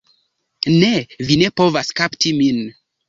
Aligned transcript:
Ne, 0.77 0.89
vi 1.27 1.37
ne 1.41 1.49
povas 1.61 1.93
kapti 2.01 2.33
min. 2.41 2.65